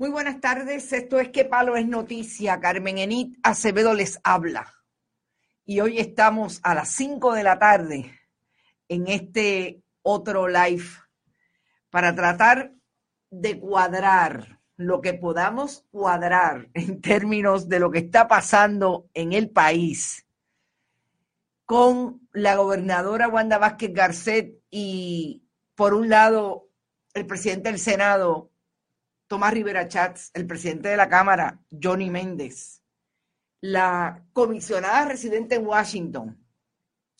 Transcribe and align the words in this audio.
Muy 0.00 0.08
buenas 0.08 0.40
tardes, 0.40 0.94
esto 0.94 1.20
es 1.20 1.28
Que 1.28 1.44
Palo 1.44 1.76
es 1.76 1.86
Noticia. 1.86 2.58
Carmen 2.58 2.96
Enit 2.96 3.36
Acevedo 3.42 3.92
les 3.92 4.18
habla. 4.24 4.72
Y 5.66 5.80
hoy 5.80 5.98
estamos 5.98 6.58
a 6.62 6.74
las 6.74 6.88
5 6.88 7.34
de 7.34 7.42
la 7.42 7.58
tarde 7.58 8.18
en 8.88 9.08
este 9.08 9.82
otro 10.00 10.48
live 10.48 10.86
para 11.90 12.14
tratar 12.14 12.72
de 13.28 13.60
cuadrar 13.60 14.60
lo 14.78 15.02
que 15.02 15.12
podamos 15.12 15.84
cuadrar 15.90 16.70
en 16.72 17.02
términos 17.02 17.68
de 17.68 17.80
lo 17.80 17.90
que 17.90 17.98
está 17.98 18.26
pasando 18.26 19.10
en 19.12 19.34
el 19.34 19.50
país 19.50 20.26
con 21.66 22.26
la 22.32 22.56
gobernadora 22.56 23.28
Wanda 23.28 23.58
Vázquez 23.58 23.92
Garcet 23.92 24.62
y 24.70 25.42
por 25.74 25.92
un 25.92 26.08
lado 26.08 26.70
el 27.12 27.26
presidente 27.26 27.68
del 27.68 27.78
Senado 27.78 28.49
Tomás 29.30 29.54
Rivera 29.54 29.86
Chats, 29.86 30.32
el 30.34 30.44
presidente 30.44 30.88
de 30.88 30.96
la 30.96 31.08
Cámara, 31.08 31.62
Johnny 31.70 32.10
Méndez, 32.10 32.82
la 33.60 34.26
comisionada 34.32 35.04
residente 35.04 35.54
en 35.54 35.68
Washington, 35.68 36.44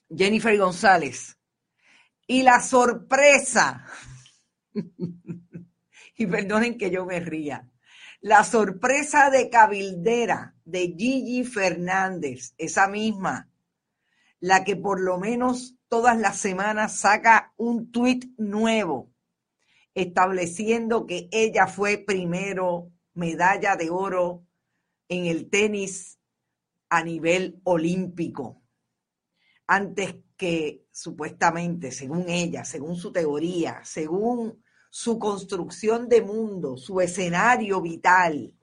Jennifer 0.09 0.59
González, 0.59 1.39
y 2.27 2.43
la 2.43 2.61
sorpresa, 2.61 3.87
y 6.17 6.27
perdonen 6.27 6.77
que 6.77 6.91
yo 6.91 7.07
me 7.07 7.21
ría, 7.21 7.71
la 8.21 8.43
sorpresa 8.43 9.31
de 9.31 9.49
cabildera 9.49 10.57
de 10.65 10.93
Gigi 10.99 11.45
Fernández, 11.45 12.55
esa 12.59 12.89
misma, 12.89 13.53
la 14.41 14.65
que 14.65 14.75
por 14.75 15.01
lo 15.01 15.19
menos 15.19 15.77
todas 15.87 16.19
las 16.19 16.39
semanas 16.39 16.97
saca 16.97 17.53
un 17.57 17.93
tuit 17.93 18.25
nuevo 18.37 19.13
estableciendo 19.95 21.07
que 21.07 21.29
ella 21.33 21.67
fue 21.67 21.99
primero 21.99 22.91
medalla 23.15 23.77
de 23.77 23.91
oro 23.91 24.47
en 25.09 25.27
el 25.27 25.51
tenis 25.51 26.19
a 26.89 27.03
nivel 27.03 27.61
olímpico, 27.65 28.63
antes 29.67 30.17
que 30.37 30.87
supuestamente, 30.91 31.93
según 31.93 32.29
ella, 32.29 32.65
según 32.65 32.97
su 32.97 33.13
teoría, 33.13 33.81
según 33.85 34.63
su 34.91 35.19
construcción 35.19 36.09
de 36.09 36.23
mundo, 36.23 36.77
su 36.77 37.01
escenario 37.01 37.81
vital, 37.81 38.57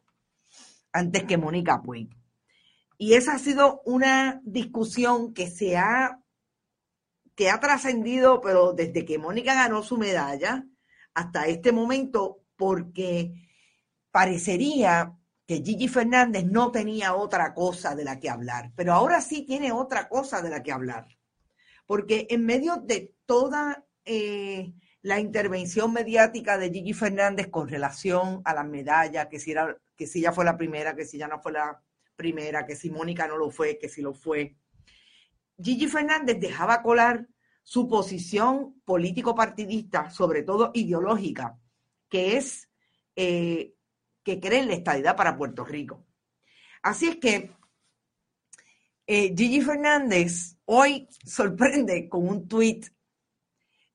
antes 0.91 1.23
que 1.23 1.37
Mónica 1.37 1.81
Puig. 1.81 2.09
Y 2.97 3.13
esa 3.13 3.35
ha 3.35 3.39
sido 3.39 3.81
una 3.85 4.41
discusión 4.43 5.33
que 5.33 5.49
se 5.49 5.77
ha, 5.77 6.19
que 7.35 7.49
ha 7.49 7.59
trascendido, 7.59 8.41
pero 8.41 8.73
desde 8.73 9.05
que 9.05 9.19
Mónica 9.19 9.53
ganó 9.53 9.83
su 9.83 9.97
medalla, 9.97 10.65
hasta 11.17 11.47
este 11.47 11.71
momento 11.71 12.43
porque 12.55 13.33
parecería 14.11 15.17
que 15.47 15.63
Gigi 15.63 15.87
Fernández 15.87 16.45
no 16.45 16.71
tenía 16.71 17.15
otra 17.15 17.55
cosa 17.55 17.95
de 17.95 18.03
la 18.03 18.19
que 18.19 18.29
hablar, 18.29 18.71
pero 18.75 18.93
ahora 18.93 19.19
sí 19.19 19.41
tiene 19.41 19.71
otra 19.71 20.09
cosa 20.09 20.43
de 20.43 20.51
la 20.51 20.61
que 20.61 20.71
hablar. 20.71 21.07
Porque 21.87 22.27
en 22.29 22.45
medio 22.45 22.75
de 22.75 23.15
toda 23.25 23.83
eh, 24.05 24.75
la 25.01 25.19
intervención 25.19 25.91
mediática 25.91 26.59
de 26.59 26.69
Gigi 26.69 26.93
Fernández 26.93 27.47
con 27.47 27.67
relación 27.67 28.43
a 28.45 28.53
las 28.53 28.67
medallas, 28.67 29.25
que 29.25 29.39
si, 29.39 29.53
era, 29.53 29.75
que 29.95 30.05
si 30.05 30.19
ella 30.19 30.33
fue 30.33 30.45
la 30.45 30.55
primera, 30.55 30.95
que 30.95 31.05
si 31.05 31.17
ya 31.17 31.27
no 31.27 31.39
fue 31.39 31.53
la 31.53 31.81
primera, 32.15 32.63
que 32.67 32.75
si 32.75 32.91
Mónica 32.91 33.27
no 33.27 33.37
lo 33.37 33.49
fue, 33.49 33.79
que 33.79 33.89
si 33.89 34.03
lo 34.03 34.13
fue, 34.13 34.55
Gigi 35.59 35.87
Fernández 35.87 36.39
dejaba 36.39 36.83
colar 36.83 37.25
su 37.67 37.85
posición 37.89 38.81
político-partidista, 38.85 40.09
sobre 40.09 40.43
todo 40.43 40.71
ideológica, 40.73 41.59
que 42.07 42.37
es 42.37 42.69
eh, 43.13 43.73
que 44.23 44.39
cree 44.39 44.61
en 44.61 44.69
la 44.69 44.75
estabilidad 44.75 45.17
para 45.17 45.37
Puerto 45.37 45.65
Rico. 45.65 46.05
Así 46.81 47.09
es 47.09 47.17
que 47.17 47.51
eh, 49.05 49.35
Gigi 49.35 49.59
Fernández 49.59 50.55
hoy 50.63 51.09
sorprende 51.25 52.07
con 52.07 52.29
un 52.29 52.47
tuit 52.47 52.87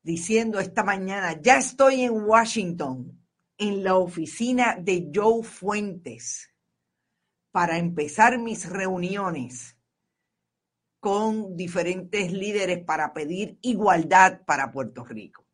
diciendo 0.02 0.60
esta 0.60 0.84
mañana, 0.84 1.40
ya 1.40 1.56
estoy 1.56 2.02
en 2.02 2.12
Washington, 2.12 3.24
en 3.56 3.82
la 3.82 3.96
oficina 3.96 4.76
de 4.78 5.10
Joe 5.14 5.42
Fuentes, 5.42 6.50
para 7.50 7.78
empezar 7.78 8.38
mis 8.38 8.68
reuniones 8.68 9.78
con 11.02 11.56
diferentes 11.56 12.30
líderes 12.32 12.84
para 12.84 13.12
pedir 13.12 13.58
igualdad 13.60 14.42
para 14.46 14.70
Puerto 14.70 15.04
Rico. 15.04 15.44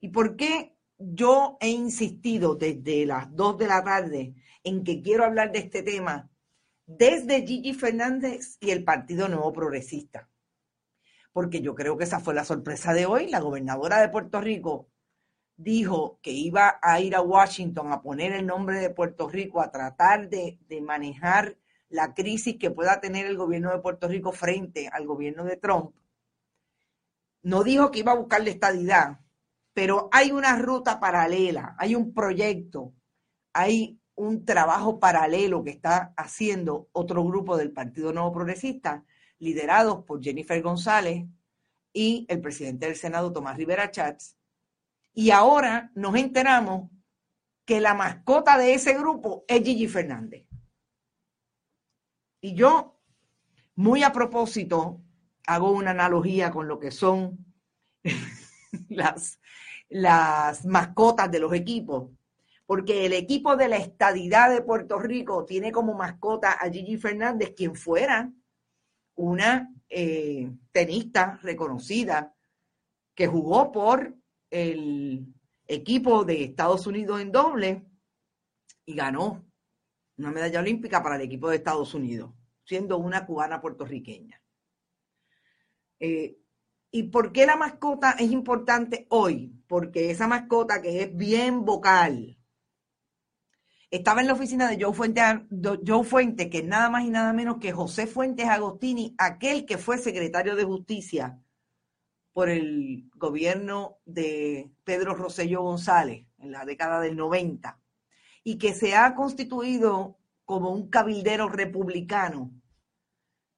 ¿Y 0.00 0.08
por 0.08 0.34
qué 0.34 0.78
yo 0.96 1.58
he 1.60 1.68
insistido 1.68 2.54
desde 2.54 3.04
las 3.04 3.36
2 3.36 3.58
de 3.58 3.66
la 3.66 3.84
tarde 3.84 4.34
en 4.62 4.82
que 4.82 5.02
quiero 5.02 5.26
hablar 5.26 5.52
de 5.52 5.58
este 5.58 5.82
tema 5.82 6.30
desde 6.86 7.46
Gigi 7.46 7.74
Fernández 7.74 8.56
y 8.60 8.70
el 8.70 8.82
Partido 8.82 9.28
Nuevo 9.28 9.52
Progresista? 9.52 10.30
Porque 11.34 11.60
yo 11.60 11.74
creo 11.74 11.98
que 11.98 12.04
esa 12.04 12.18
fue 12.18 12.32
la 12.32 12.46
sorpresa 12.46 12.94
de 12.94 13.04
hoy. 13.04 13.28
La 13.28 13.40
gobernadora 13.40 14.00
de 14.00 14.08
Puerto 14.08 14.40
Rico 14.40 14.88
dijo 15.54 16.18
que 16.22 16.30
iba 16.30 16.78
a 16.80 16.98
ir 16.98 17.14
a 17.14 17.20
Washington 17.20 17.92
a 17.92 18.00
poner 18.00 18.32
el 18.32 18.46
nombre 18.46 18.80
de 18.80 18.88
Puerto 18.88 19.28
Rico, 19.28 19.60
a 19.60 19.70
tratar 19.70 20.30
de, 20.30 20.58
de 20.66 20.80
manejar 20.80 21.58
la 21.94 22.12
crisis 22.12 22.56
que 22.58 22.72
pueda 22.72 23.00
tener 23.00 23.24
el 23.24 23.36
gobierno 23.36 23.70
de 23.70 23.78
Puerto 23.78 24.08
Rico 24.08 24.32
frente 24.32 24.88
al 24.88 25.06
gobierno 25.06 25.44
de 25.44 25.56
Trump. 25.56 25.94
No 27.42 27.62
dijo 27.62 27.92
que 27.92 28.00
iba 28.00 28.10
a 28.10 28.16
buscar 28.16 28.42
la 28.42 28.50
estadidad, 28.50 29.20
pero 29.72 30.08
hay 30.10 30.32
una 30.32 30.58
ruta 30.58 30.98
paralela, 30.98 31.76
hay 31.78 31.94
un 31.94 32.12
proyecto, 32.12 32.94
hay 33.52 34.00
un 34.16 34.44
trabajo 34.44 34.98
paralelo 34.98 35.62
que 35.62 35.70
está 35.70 36.12
haciendo 36.16 36.88
otro 36.90 37.22
grupo 37.22 37.56
del 37.56 37.70
Partido 37.70 38.12
Nuevo 38.12 38.32
Progresista, 38.32 39.04
liderados 39.38 40.04
por 40.04 40.20
Jennifer 40.20 40.60
González 40.62 41.26
y 41.92 42.26
el 42.28 42.40
presidente 42.40 42.86
del 42.86 42.96
Senado, 42.96 43.32
Tomás 43.32 43.56
Rivera 43.56 43.92
Chats. 43.92 44.36
Y 45.12 45.30
ahora 45.30 45.92
nos 45.94 46.16
enteramos 46.16 46.90
que 47.64 47.80
la 47.80 47.94
mascota 47.94 48.58
de 48.58 48.74
ese 48.74 48.94
grupo 48.94 49.44
es 49.46 49.62
Gigi 49.62 49.86
Fernández. 49.86 50.44
Y 52.44 52.52
yo, 52.52 53.00
muy 53.74 54.02
a 54.02 54.12
propósito, 54.12 55.00
hago 55.46 55.70
una 55.70 55.92
analogía 55.92 56.50
con 56.50 56.68
lo 56.68 56.78
que 56.78 56.90
son 56.90 57.38
las, 58.90 59.40
las 59.88 60.66
mascotas 60.66 61.30
de 61.30 61.38
los 61.38 61.54
equipos, 61.54 62.10
porque 62.66 63.06
el 63.06 63.14
equipo 63.14 63.56
de 63.56 63.68
la 63.68 63.78
estadidad 63.78 64.50
de 64.50 64.60
Puerto 64.60 64.98
Rico 64.98 65.46
tiene 65.46 65.72
como 65.72 65.94
mascota 65.94 66.52
a 66.52 66.68
Gigi 66.68 66.98
Fernández, 66.98 67.54
quien 67.56 67.74
fuera 67.74 68.30
una 69.14 69.72
eh, 69.88 70.52
tenista 70.70 71.38
reconocida 71.42 72.34
que 73.14 73.26
jugó 73.26 73.72
por 73.72 74.14
el 74.50 75.32
equipo 75.66 76.26
de 76.26 76.44
Estados 76.44 76.86
Unidos 76.86 77.22
en 77.22 77.32
doble 77.32 77.86
y 78.84 78.94
ganó 78.94 79.42
una 80.16 80.30
medalla 80.30 80.60
olímpica 80.60 81.02
para 81.02 81.16
el 81.16 81.22
equipo 81.22 81.48
de 81.48 81.56
Estados 81.56 81.94
Unidos, 81.94 82.32
siendo 82.64 82.98
una 82.98 83.26
cubana 83.26 83.60
puertorriqueña. 83.60 84.40
Eh, 85.98 86.38
¿Y 86.90 87.04
por 87.04 87.32
qué 87.32 87.46
la 87.46 87.56
mascota 87.56 88.12
es 88.12 88.30
importante 88.30 89.06
hoy? 89.10 89.52
Porque 89.66 90.10
esa 90.10 90.28
mascota 90.28 90.80
que 90.80 91.02
es 91.02 91.16
bien 91.16 91.64
vocal, 91.64 92.38
estaba 93.90 94.20
en 94.20 94.26
la 94.26 94.32
oficina 94.32 94.68
de 94.68 94.82
Joe 94.82 94.92
Fuente, 94.92 95.22
Joe 95.86 96.04
Fuente, 96.04 96.50
que 96.50 96.58
es 96.58 96.64
nada 96.64 96.90
más 96.90 97.04
y 97.04 97.10
nada 97.10 97.32
menos 97.32 97.58
que 97.58 97.72
José 97.72 98.06
Fuentes 98.06 98.46
Agostini, 98.46 99.14
aquel 99.18 99.66
que 99.66 99.78
fue 99.78 99.98
secretario 99.98 100.56
de 100.56 100.64
Justicia 100.64 101.40
por 102.32 102.48
el 102.48 103.08
gobierno 103.14 103.98
de 104.04 104.72
Pedro 104.82 105.14
Rosselló 105.14 105.62
González 105.62 106.26
en 106.38 106.50
la 106.50 106.64
década 106.64 107.00
del 107.00 107.16
90 107.16 107.80
y 108.44 108.58
que 108.58 108.74
se 108.74 108.94
ha 108.94 109.14
constituido 109.14 110.18
como 110.44 110.70
un 110.70 110.90
cabildero 110.90 111.48
republicano, 111.48 112.52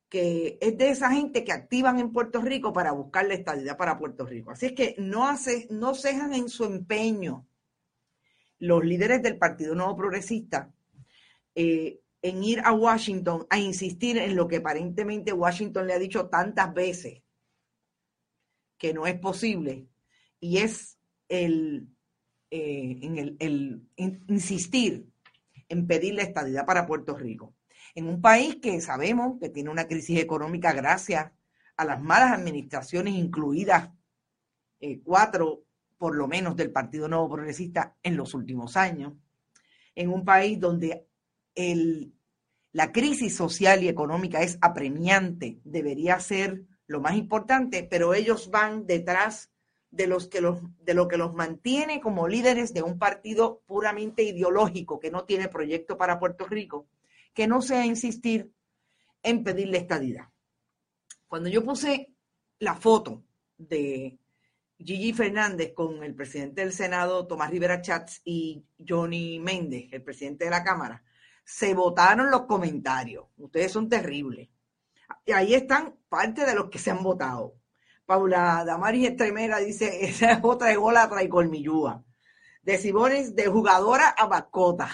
que 0.08 0.56
es 0.60 0.78
de 0.78 0.90
esa 0.90 1.10
gente 1.10 1.44
que 1.44 1.52
activan 1.52 1.98
en 1.98 2.12
Puerto 2.12 2.40
Rico 2.40 2.72
para 2.72 2.92
buscar 2.92 3.26
la 3.26 3.34
estabilidad 3.34 3.76
para 3.76 3.98
Puerto 3.98 4.24
Rico. 4.24 4.52
Así 4.52 4.66
es 4.66 4.72
que 4.72 4.94
no, 4.98 5.28
hace, 5.28 5.66
no 5.68 5.94
cejan 5.94 6.32
en 6.32 6.48
su 6.48 6.64
empeño 6.64 7.46
los 8.58 8.84
líderes 8.84 9.20
del 9.22 9.36
Partido 9.36 9.74
Nuevo 9.74 9.96
Progresista 9.96 10.72
eh, 11.54 12.00
en 12.22 12.44
ir 12.44 12.60
a 12.64 12.72
Washington 12.72 13.46
a 13.50 13.58
insistir 13.58 14.16
en 14.18 14.36
lo 14.36 14.46
que 14.46 14.56
aparentemente 14.56 15.32
Washington 15.32 15.86
le 15.86 15.94
ha 15.94 15.98
dicho 15.98 16.28
tantas 16.28 16.72
veces 16.72 17.22
que 18.78 18.94
no 18.94 19.06
es 19.06 19.18
posible, 19.18 19.88
y 20.38 20.58
es 20.58 20.98
el, 21.28 21.88
eh, 22.50 22.98
en 23.02 23.36
el, 23.38 23.88
insistir 23.96 25.06
en 25.68 25.86
pedir 25.86 26.14
la 26.14 26.22
estadidad 26.22 26.64
para 26.64 26.86
Puerto 26.86 27.16
Rico. 27.16 27.54
En 27.94 28.06
un 28.06 28.20
país 28.20 28.56
que 28.56 28.80
sabemos 28.80 29.38
que 29.40 29.48
tiene 29.48 29.70
una 29.70 29.88
crisis 29.88 30.20
económica 30.20 30.72
gracias 30.72 31.32
a 31.76 31.84
las 31.84 32.00
malas 32.00 32.32
administraciones, 32.32 33.14
incluidas 33.14 33.90
eh, 34.80 35.00
cuatro 35.02 35.64
por 35.98 36.14
lo 36.14 36.28
menos 36.28 36.56
del 36.56 36.70
Partido 36.70 37.08
Nuevo 37.08 37.30
Progresista 37.30 37.96
en 38.02 38.16
los 38.16 38.34
últimos 38.34 38.76
años, 38.76 39.14
en 39.94 40.10
un 40.10 40.24
país 40.24 40.60
donde 40.60 41.06
el, 41.54 42.12
la 42.72 42.92
crisis 42.92 43.34
social 43.34 43.82
y 43.82 43.88
económica 43.88 44.42
es 44.42 44.58
apremiante, 44.60 45.58
debería 45.64 46.20
ser 46.20 46.64
lo 46.86 47.00
más 47.00 47.16
importante, 47.16 47.82
pero 47.82 48.14
ellos 48.14 48.50
van 48.50 48.86
detrás 48.86 49.50
de, 49.96 50.06
los 50.06 50.28
que 50.28 50.40
los, 50.40 50.60
de 50.84 50.94
lo 50.94 51.08
que 51.08 51.16
los 51.16 51.34
mantiene 51.34 52.00
como 52.00 52.28
líderes 52.28 52.74
de 52.74 52.82
un 52.82 52.98
partido 52.98 53.62
puramente 53.66 54.22
ideológico 54.22 55.00
que 55.00 55.10
no 55.10 55.24
tiene 55.24 55.48
proyecto 55.48 55.96
para 55.96 56.18
Puerto 56.18 56.46
Rico, 56.46 56.86
que 57.32 57.46
no 57.46 57.62
sea 57.62 57.86
insistir 57.86 58.52
en 59.22 59.42
pedirle 59.42 59.78
estadidad. 59.78 60.28
Cuando 61.26 61.48
yo 61.48 61.64
puse 61.64 62.14
la 62.58 62.74
foto 62.74 63.24
de 63.58 64.18
Gigi 64.78 65.12
Fernández 65.12 65.72
con 65.74 66.04
el 66.04 66.14
presidente 66.14 66.60
del 66.60 66.72
Senado, 66.72 67.26
Tomás 67.26 67.50
Rivera 67.50 67.80
Chats, 67.80 68.20
y 68.24 68.64
Johnny 68.86 69.40
Méndez, 69.40 69.88
el 69.92 70.02
presidente 70.02 70.44
de 70.44 70.50
la 70.50 70.62
Cámara, 70.62 71.02
se 71.44 71.74
votaron 71.74 72.30
los 72.30 72.42
comentarios. 72.42 73.26
Ustedes 73.36 73.72
son 73.72 73.88
terribles. 73.88 74.48
Y 75.24 75.32
ahí 75.32 75.54
están 75.54 75.96
parte 76.08 76.44
de 76.44 76.54
los 76.54 76.68
que 76.68 76.78
se 76.78 76.90
han 76.90 77.02
votado. 77.02 77.54
Paula 78.06 78.64
Damaris 78.64 79.08
Estremera 79.08 79.58
dice, 79.58 80.04
esa 80.08 80.32
es 80.32 80.38
otra 80.42 80.68
de 80.68 80.76
golatra 80.76 81.22
y 81.22 81.28
colmillúa. 81.28 82.04
De 82.62 82.78
Sibones, 82.78 83.34
de 83.36 83.46
jugadora 83.46 84.14
a 84.16 84.26
mascota. 84.26 84.88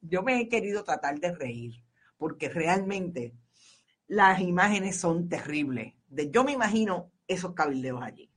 Yo 0.00 0.22
me 0.22 0.40
he 0.40 0.48
querido 0.48 0.84
tratar 0.84 1.18
de 1.20 1.32
reír, 1.32 1.82
porque 2.18 2.48
realmente 2.48 3.34
las 4.06 4.40
imágenes 4.40 4.96
son 4.96 5.28
terribles. 5.28 5.94
De, 6.08 6.30
yo 6.30 6.44
me 6.44 6.52
imagino 6.52 7.10
esos 7.26 7.54
cabildeos 7.54 8.02
allí. 8.02 8.30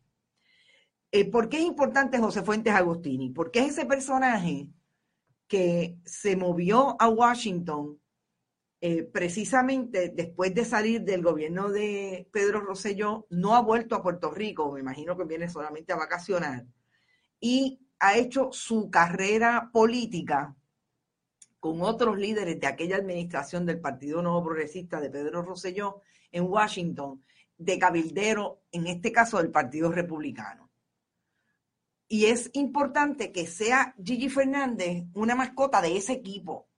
Eh, 1.12 1.30
¿Por 1.30 1.50
qué 1.50 1.57
es 1.57 1.63
importante 1.63 2.19
José 2.19 2.44
Fuentes 2.44 2.74
Agostini? 2.74 3.30
Porque 3.31 3.60
es 3.60 3.69
ese 3.69 3.86
personaje 3.86 4.68
que 5.48 5.98
se 6.06 6.36
movió 6.36 6.95
a 7.00 7.10
Washington 7.10 8.00
eh, 8.81 9.04
precisamente 9.04 10.10
después 10.10 10.54
de 10.56 10.64
salir 10.64 11.02
del 11.02 11.22
gobierno 11.22 11.70
de 11.70 12.30
Pedro 12.31 12.62
Rosselló, 12.62 13.28
no 13.30 13.56
ha 13.56 13.62
vuelto 13.62 13.96
a 13.96 14.02
Puerto 14.02 14.31
Rico, 14.31 14.72
me 14.72 14.80
imagino 14.80 15.18
que 15.18 15.26
viene 15.26 15.50
solamente 15.50 15.92
a 15.92 15.98
vacacionar, 15.98 16.66
y 17.40 17.81
ha 18.00 18.18
hecho 18.18 18.50
su 18.52 18.90
carrera 18.90 19.70
política 19.74 20.56
con 21.60 21.81
otros 21.81 22.18
líderes 22.18 22.60
de 22.60 22.68
aquella 22.68 22.96
administración 22.96 23.66
del 23.66 23.81
Partido 23.81 24.22
Nuevo 24.22 24.46
Progresista 24.46 25.02
de 25.02 25.10
Pedro 25.10 25.42
Rosselló 25.42 26.02
en 26.32 26.44
Washington, 26.44 27.24
de 27.58 27.78
cabildero, 27.78 28.62
en 28.72 28.88
este 28.88 29.12
caso 29.12 29.38
del 29.38 29.52
Partido 29.52 29.92
Republicano. 29.92 30.72
Y 32.08 32.25
es 32.25 32.50
importante 32.54 33.32
que 33.32 33.46
sea 33.46 33.94
Gigi 34.04 34.30
Fernández 34.30 35.04
una 35.14 35.36
mascota 35.36 35.82
de 35.82 35.98
ese 35.98 36.14
equipo, 36.14 36.70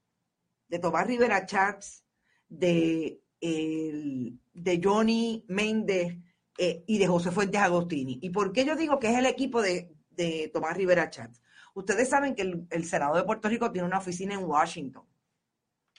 de 0.72 0.80
Tomás 0.80 1.06
Rivera 1.06 1.46
Chats, 1.46 2.06
de, 2.48 3.22
de 3.42 4.82
Johnny 4.82 5.44
Méndez 5.50 6.18
eh, 6.58 6.86
y 6.88 6.98
de 6.98 7.08
José 7.08 7.30
Fuentes 7.30 7.60
Agostini. 7.60 8.20
¿Y 8.22 8.30
por 8.30 8.54
qué 8.54 8.64
yo 8.64 8.78
digo 8.78 8.98
que 8.98 9.10
es 9.10 9.18
el 9.18 9.26
equipo 9.26 9.62
de, 9.62 9.94
Tomás 10.54 10.78
Rivera 10.78 11.10
Chats? 11.10 11.42
Ustedes 11.74 12.08
saben 12.08 12.36
que 12.36 12.44
el, 12.70 12.86
Senado 12.86 13.18
de 13.18 13.26
Puerto 13.26 13.50
Rico 13.50 13.70
tiene 13.70 13.86
una 13.86 13.98
oficina 13.98 14.34
en 14.34 14.46
Washington. 14.46 15.04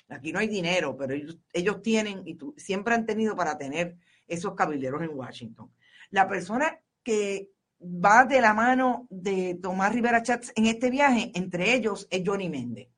Aquí 0.08 0.32
no 0.32 0.38
hay 0.38 0.48
dinero, 0.48 0.96
pero 0.96 1.14
ellos, 1.52 1.82
tienen 1.82 2.22
y 2.26 2.38
siempre 2.56 2.94
han 2.94 3.04
tenido 3.04 3.36
para 3.36 3.58
tener 3.58 3.98
esos 4.26 4.54
cabilderos 4.54 5.02
en 5.02 5.10
Washington. 5.14 5.70
La 6.10 6.26
persona 6.26 6.80
que 7.02 7.50
va 7.82 8.24
de 8.24 8.40
la 8.40 8.54
mano 8.54 9.06
de 9.10 9.58
Tomás 9.62 9.92
Rivera 9.92 10.22
Chats 10.22 10.50
en 10.56 10.64
este 10.64 10.88
viaje, 10.88 11.30
entre 11.34 11.74
ellos 11.74 12.08
es 12.10 12.22
Johnny 12.24 12.48
Méndez 12.48 12.88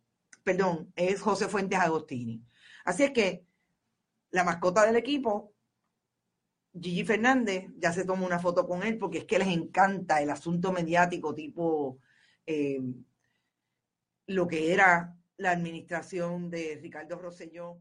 perdón, 0.45 0.93
es 0.95 1.21
José 1.21 1.49
Fuentes 1.49 1.79
Agostini. 1.79 2.45
Así 2.85 3.03
es 3.03 3.11
que 3.11 3.45
la 4.31 4.45
mascota 4.45 4.85
del 4.85 4.97
equipo, 4.97 5.55
Gigi 6.79 7.05
Fernández, 7.05 7.67
ya 7.79 7.93
se 7.93 8.05
toma 8.05 8.27
una 8.27 8.39
foto 8.39 8.67
con 8.67 8.83
él 8.83 8.99
porque 8.99 9.19
es 9.19 9.25
que 9.25 9.39
les 9.39 9.49
encanta 9.49 10.21
el 10.21 10.31
asunto 10.31 10.73
mediático 10.73 11.35
tipo 11.35 11.99
eh, 12.47 12.81
lo 14.27 14.47
que 14.47 14.73
era 14.73 15.17
la 15.37 15.51
administración 15.51 16.51
de 16.51 16.79
Ricardo 16.81 17.17
Rosselló. 17.19 17.79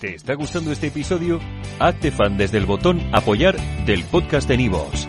¿Te 0.00 0.14
está 0.14 0.34
gustando 0.34 0.72
este 0.72 0.88
episodio? 0.88 1.40
Hazte 1.78 2.10
fan 2.10 2.36
desde 2.36 2.58
el 2.58 2.66
botón 2.66 3.00
apoyar 3.14 3.56
del 3.86 4.04
podcast 4.04 4.48
de 4.48 4.56
Nivos. 4.56 5.08